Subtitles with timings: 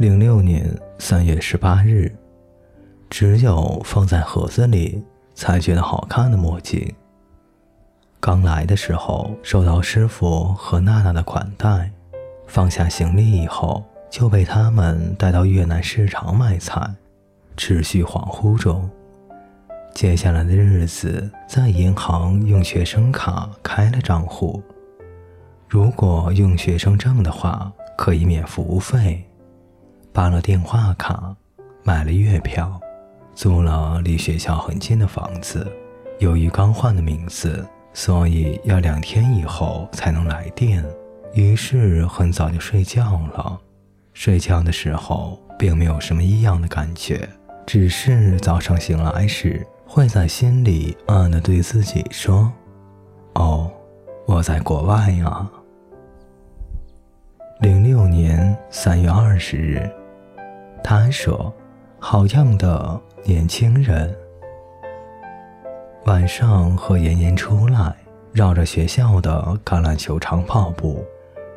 [0.00, 0.66] 零六年
[0.98, 2.10] 三月十八日，
[3.10, 6.90] 只有放在盒子里才觉得好看的墨镜。
[8.18, 11.90] 刚来的时候受到师傅和娜娜的款待，
[12.46, 16.80] 放下行李以后就被他们带到越南市场买菜，
[17.58, 18.88] 持续恍惚中。
[19.92, 24.62] 接下来的日子在银行用学生卡开了账户，
[25.68, 29.22] 如果用学生证的话可以免服务费。
[30.12, 31.34] 办了电话卡，
[31.84, 32.80] 买了月票，
[33.32, 35.66] 租了离学校很近的房子。
[36.18, 37.64] 由于刚换的名字，
[37.94, 40.84] 所以要两天以后才能来电。
[41.32, 43.58] 于是很早就睡觉了。
[44.12, 47.28] 睡觉的时候并没有什么异样的感觉，
[47.64, 52.52] 只是早上醒来时会在心里暗暗地对自己说
[53.34, 53.70] ：“哦，
[54.26, 55.48] 我在国外呀。”
[57.62, 59.88] 零六年三月二十日。
[60.90, 61.54] 他说
[62.02, 64.12] ：“好样的，年轻人。”
[66.06, 67.94] 晚上和妍妍出来，
[68.32, 71.04] 绕着学校的橄榄球场跑步。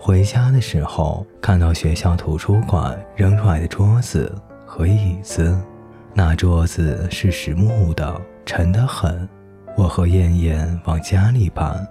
[0.00, 4.34] 回家的时候，看到学校图书馆扔出来的桌子
[4.66, 5.56] 和椅子，
[6.12, 9.28] 那桌子是实木的，沉得很。
[9.76, 11.86] 我和燕燕往家里搬。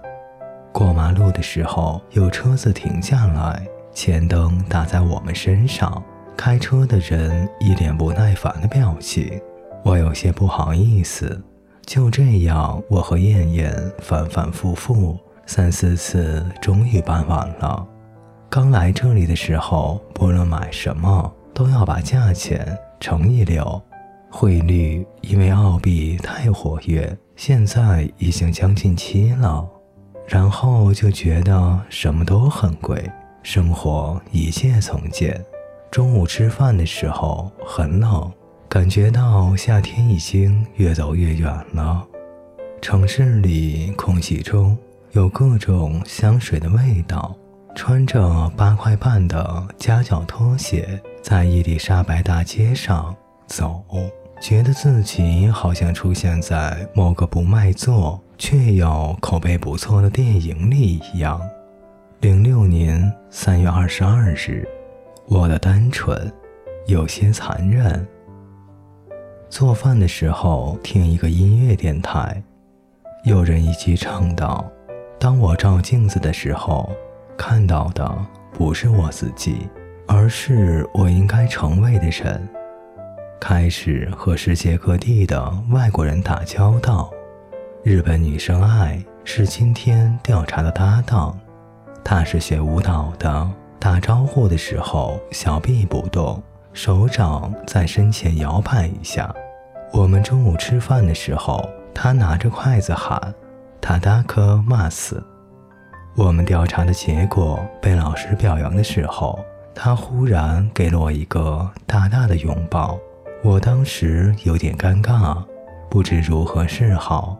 [0.74, 6.04] 过马路的时候，有车子停下来，前灯打在我们身上。
[6.42, 9.38] 开车的人一脸不耐烦的表情，
[9.84, 11.38] 我有些不好意思。
[11.84, 17.86] 就这样，我和燕燕反反复复三四次，终于办完了。
[18.48, 23.78] 刚来这里的时候，不论买什么都要把价钱乘以六，
[24.30, 29.68] 汇率因为澳币太活跃，现在已经将近七了。
[30.26, 33.10] 然后就觉得什么都很贵，
[33.42, 35.38] 生活一切从简。
[35.90, 38.32] 中午吃饭的时候很冷，
[38.68, 42.06] 感觉到夏天已经越走越远了。
[42.80, 44.78] 城市里空气中
[45.10, 47.34] 有各种香水的味道。
[47.74, 53.14] 穿着八块半的夹脚拖鞋在伊丽莎白大街上
[53.46, 53.84] 走，
[54.40, 61.40] 觉得自己好像出现在某个不卖座却又口碑不错的电影里一样。
[62.20, 64.68] 零六年三月二十二日。
[65.30, 66.30] 我的单纯
[66.86, 68.04] 有些残忍。
[69.48, 72.42] 做饭的时候听一个音乐电台，
[73.24, 74.68] 有人一句唱道
[75.20, 76.90] ：“当我照镜子的时候，
[77.38, 78.12] 看到的
[78.52, 79.68] 不是我自己，
[80.08, 82.48] 而是我应该成为的人。”
[83.40, 87.08] 开始和世界各地的外国人打交道。
[87.84, 91.38] 日本女生爱是今天调查的搭档，
[92.02, 93.48] 她是学舞蹈的。
[93.80, 96.40] 打招呼的时候，小臂不动，
[96.74, 99.34] 手掌在身前摇摆一下。
[99.90, 103.34] 我们中午吃饭的时候，他拿着筷子喊
[103.80, 105.24] “塔达克骂死”。
[106.14, 109.38] 我们调查的结果被老师表扬的时候，
[109.74, 112.98] 他忽然给了我一个大大的拥抱。
[113.42, 115.42] 我当时有点尴尬，
[115.88, 117.34] 不知如何是好。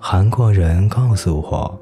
[0.00, 1.80] 韩国人告诉我。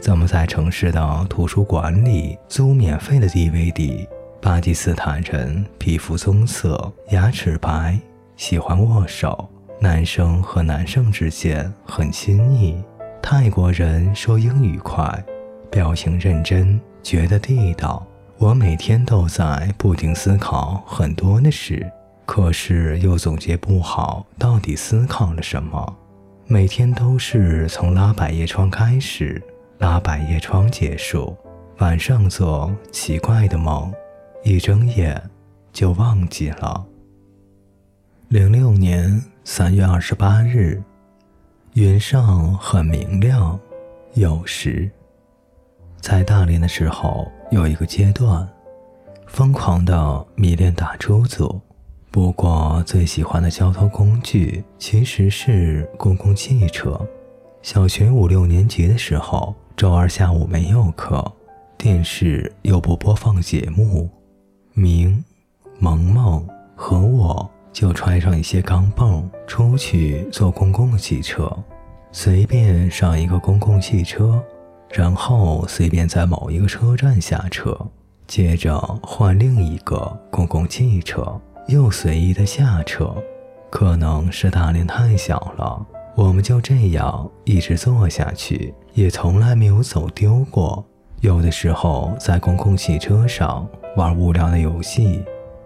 [0.00, 4.06] 怎么在城市的图书馆里租免费的 DVD？
[4.40, 7.98] 巴基斯坦人皮肤棕色，牙齿白，
[8.36, 9.48] 喜欢握手，
[9.80, 12.80] 男生和男生之间很亲密。
[13.20, 15.24] 泰国人说英语快，
[15.70, 18.06] 表情认真，觉得地道。
[18.38, 21.90] 我每天都在不停思考很多的事，
[22.24, 25.96] 可是又总结不好到底思考了什么。
[26.46, 29.42] 每天都是从拉百叶窗开始。
[29.78, 31.36] 拉百叶窗结束，
[31.78, 33.92] 晚上做奇怪的梦，
[34.42, 35.22] 一睁眼
[35.72, 36.84] 就忘记了。
[38.28, 40.82] 零六年三月二十八日，
[41.74, 43.58] 云上很明亮。
[44.14, 44.90] 有时，
[46.00, 48.48] 在大连的时候，有一个阶段，
[49.28, 51.60] 疯狂的迷恋打出租。
[52.10, 57.00] 不过，最喜欢的交通工具其实是公共汽车。
[57.70, 59.54] 小学五六年级的时候。
[59.76, 61.22] 周二下午没有课，
[61.76, 64.08] 电视又不播放节目，
[64.72, 65.22] 明、
[65.78, 71.54] 萌萌和我就揣上一些钢镚出去坐公共汽车，
[72.10, 74.42] 随便上一个公共汽车，
[74.90, 77.78] 然后随便在某一个车站下车，
[78.26, 83.14] 接着换另一个公共汽车，又随意的下车。
[83.70, 85.86] 可能是大连太小了。
[86.18, 90.84] 我们就这样一直坐下去，也从来没有走丢过。
[91.20, 95.22] 有的时候在公共汽车上玩无聊的游戏，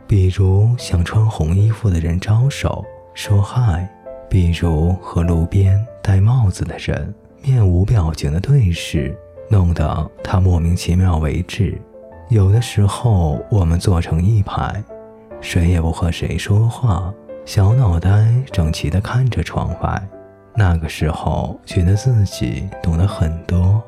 [0.07, 2.85] 比如向穿红衣服的人招手
[3.15, 3.89] 说嗨，
[4.29, 9.17] 比如和路边戴帽子的人面无表情的对视，
[9.49, 11.81] 弄得他莫名其妙为止。
[12.29, 14.85] 有的时候，我们坐成一排，
[15.41, 17.11] 谁也不和谁说话，
[17.47, 20.09] 小脑袋整齐地看着窗外。
[20.55, 23.83] 那个时候，觉得自己懂得很多。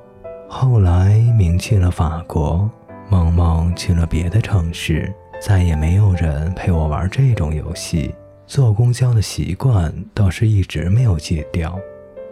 [0.48, 2.70] 后来，明去了法国，
[3.08, 8.14] 梦梦去了别的城市，再也没有人陪我玩这种游戏。
[8.46, 11.78] 坐公交的习惯倒是一直没有戒掉。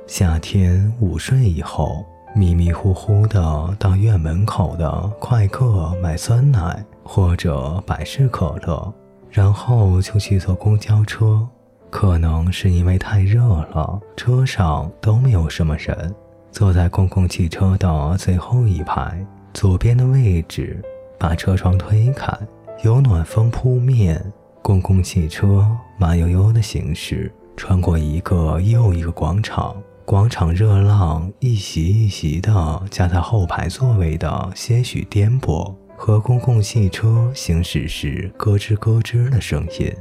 [0.07, 2.05] 夏天午睡以后。
[2.35, 4.91] 迷迷糊糊的到院门口的
[5.21, 8.91] 快客买酸奶或者百事可乐，
[9.29, 11.47] 然后就去坐公交车。
[11.93, 16.15] 可能是因为太热了，车上都没有什么人。
[16.51, 20.83] 坐在公共汽车的最后一排，左边的位置，
[21.19, 22.35] 把车窗推开，
[22.83, 24.25] 有暖风扑面。
[24.63, 25.69] 公共汽车
[25.99, 29.77] 慢悠悠地行驶，穿过一个又一个广场。
[30.07, 39.93] 广场热浪一袭一袭的夹在后排座位的些许颠簸，和公共汽车行驶时咯吱咯吱的声音，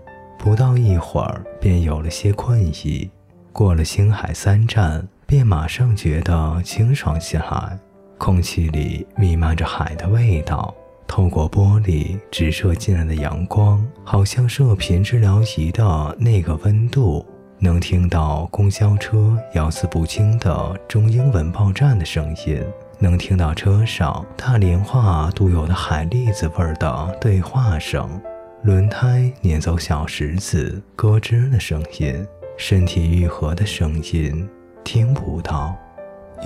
[0.41, 3.07] 不到一会儿便有了些困意。
[3.53, 7.77] 过了星海三站，便马上觉得清爽起来，
[8.17, 10.73] 空气里弥漫着海的味道。
[11.07, 17.23] 透过玻璃直射进来的阳光，好像射频治疗仪的那个温度。
[17.59, 22.59] 能听到公交车咬字不清的中英文报站的声音，
[22.97, 28.19] 能听到车上大连话独有的海蛎子味儿的对话声，
[28.63, 32.27] 轮胎碾走小石子咯吱的声音，
[32.57, 34.47] 身体愈合的声音
[34.83, 35.75] 听不到。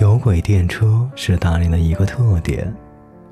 [0.00, 2.74] 有轨电车是大连的一个特点。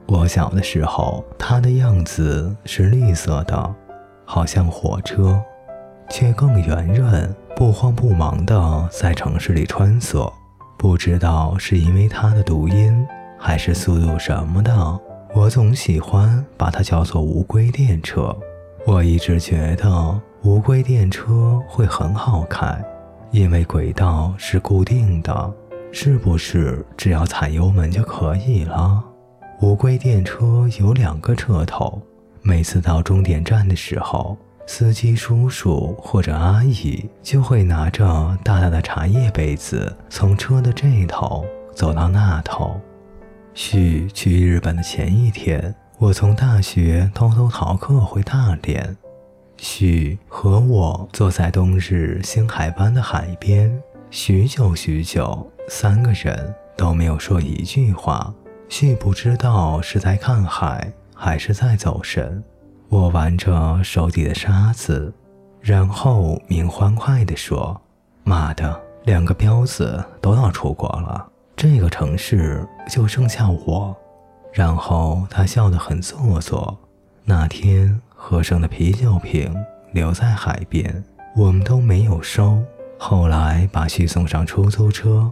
[0.07, 3.75] 我小的时候，它的样子是绿色的，
[4.27, 5.43] 好像火车，
[6.11, 7.35] 却更圆润。
[7.57, 10.31] 不慌不忙地在城市里穿梭，
[10.77, 13.07] 不知道是因为它的读音
[13.39, 15.01] 还是速度什么的，
[15.35, 18.37] 我总喜欢把它叫做乌龟电车。
[18.87, 22.79] 我一直觉得无轨电车会很好开，
[23.31, 25.53] 因为轨道是固定的，
[25.91, 29.03] 是不是只要踩油门就可以了？
[29.61, 31.99] 无轨电车有两个车头，
[32.43, 34.37] 每次到终点站的时候。
[34.67, 38.05] 司机叔叔或者阿姨就会拿着
[38.43, 41.45] 大大的茶叶杯子，从车的这头
[41.75, 42.79] 走到那头。
[43.53, 45.75] 旭去日本的前一天，
[46.05, 48.95] 我从大学偷偷逃课回大连。
[49.57, 58.35] 旭和我坐在冬日星海湾的海边，许久许久，三个人都没有说一句话。
[58.69, 62.45] 旭不知道是在看海，还是在走神。
[62.91, 65.11] 我玩着手底的沙子，
[65.59, 67.81] 然后明欢快地说
[68.25, 73.97] ：“妈的，两个彪子都要出国了，这个城市就剩下我。”
[74.55, 76.79] 然后他笑得很做作。
[77.25, 79.55] 那天喝剩的啤酒瓶
[79.93, 81.05] 留在海边，
[81.37, 82.63] 我们都没有收。
[82.97, 85.31] 后来把旭送上出租车，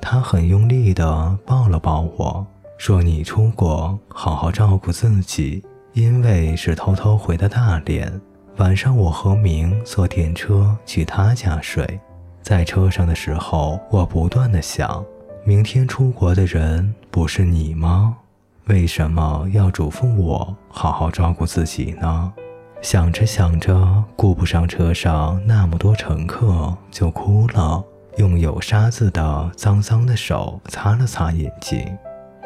[0.00, 5.64] 他很用力地抱了抱我说：“你出国，好好照顾自己。”
[5.94, 8.20] 因为是偷偷回的大连，
[8.56, 12.00] 晚上我和明坐电车去他家睡。
[12.42, 15.04] 在车上的时候，我不断的想：
[15.44, 18.16] 明天出国的人不是你吗？
[18.66, 22.32] 为什么要嘱咐我好好照顾自己呢？
[22.80, 27.84] 想着想着，顾不上车上那么多乘客，就哭了，
[28.16, 31.86] 用有沙子的脏脏的手擦了擦眼睛。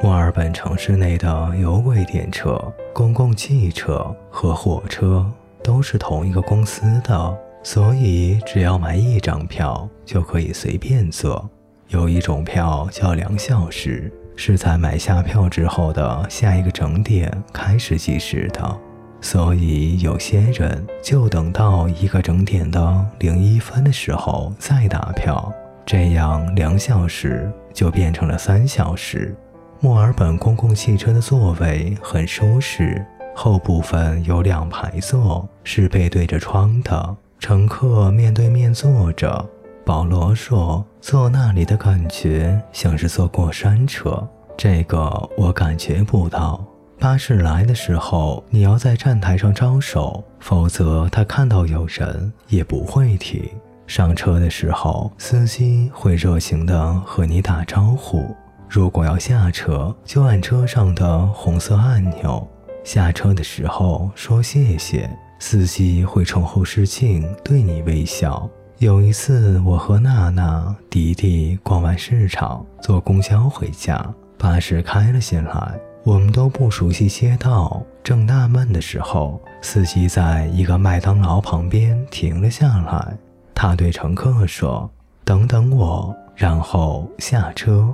[0.02, 2.60] 墨尔本城市内的有轨电车、
[2.92, 5.24] 公共汽车和火车
[5.62, 11.48] 都是同一个公司的，所以只要买一张票就可以随便坐。
[11.88, 18.78] 有一种票叫两小时，是在买下票之后的下一个整点开始计时的，
[19.20, 25.52] 所以有些人就等到一个整点的零一分的时候再打票，
[25.84, 29.34] 这样两小时就变成了三小时。
[29.80, 33.04] 墨尔本公共汽车的座位很舒适，
[33.34, 39.44] 后部分有两排座，是背对着窗的，乘客面对面坐着。
[39.88, 44.22] 保罗说，坐那里的感觉像是坐过山车，
[44.54, 46.62] 这个我感觉不到。
[46.98, 53.42] 巴士来的时候，你要在站台上招手，否则他看到有人也不会停。
[53.86, 58.36] 上车的时候，司机会热情地和你打招呼。
[58.68, 62.46] 如果要下车，就按车上的红色按钮。
[62.84, 68.46] 下车的时候说谢谢，司机会冲后视镜对你微笑。
[68.78, 74.00] 有一次，我和娜娜、迪迪逛完市场，坐公交回家，
[74.38, 83.18] 巴士开了进来，我们都不熟悉街道，正纳闷的时候，司机在一个麦当劳旁边停了下来，
[83.52, 84.88] 他对乘客说
[85.26, 87.92] ：“等等我。”然后下车。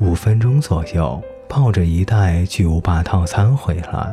[0.00, 4.12] 五分钟左右，抱着一袋巨无霸套餐回来。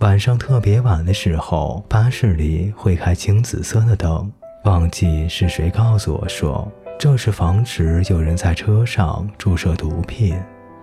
[0.00, 4.28] 晚上特别晚的时候，巴士里会开青紫色的灯。
[4.66, 6.68] 忘记是谁告诉我说，
[6.98, 10.36] 这是防止有人在车上注射毒品，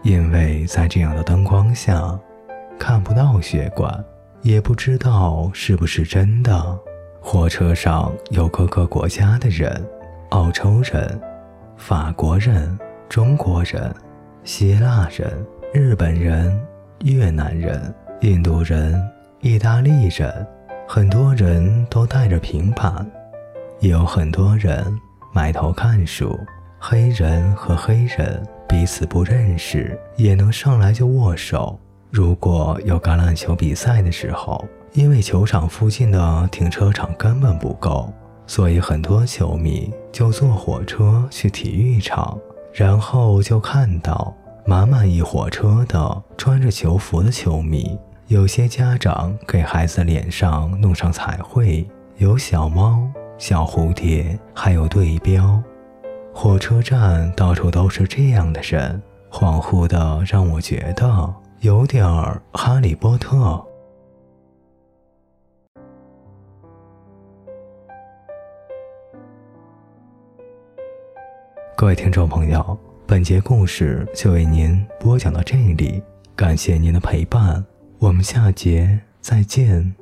[0.04, 2.18] 因为在这样的灯光下，
[2.80, 3.94] 看不到血管，
[4.42, 6.80] 也不知道是不是真的。
[7.20, 9.86] 火车上有各个国家的人，
[10.30, 11.20] 澳洲人、
[11.76, 13.94] 法国人、中国人、
[14.46, 16.58] 希腊人、日本人、
[17.04, 18.98] 越南人、印度人、
[19.42, 20.48] 意大利人，
[20.88, 23.06] 很多人都带着平板。
[23.84, 24.98] 也有很多人
[25.34, 26.40] 埋头看书，
[26.80, 31.78] 黑人和黑人彼此不认识，也能上来就握手。
[32.10, 38.10] 如果有橄榄球比赛的时候，因为球场附近的停车场根本不够，
[38.48, 42.40] 所以很多球迷就坐火车去体育场，
[42.72, 44.34] 然后就看到
[44.66, 48.00] 满满一火车的穿着球服的球迷。
[48.28, 51.86] 有些家长给孩子脸上弄上彩绘，
[52.16, 53.12] 有小猫。
[53.44, 55.62] 小蝴蝶，还有对标。
[56.34, 63.62] 火车站到处都是这样的人，恍惚的让我觉得有点儿哈利波特。
[71.76, 76.02] 各位听众朋友，本节故事就为您播讲到这里，
[76.34, 77.66] 感谢您的陪伴，
[78.00, 79.94] 我们下节再见。